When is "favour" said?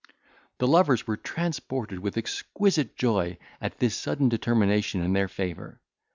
5.27-5.79